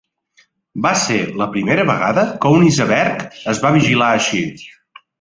[0.85, 4.45] Va ser la primera vegada que un iceberg es va vigilar així.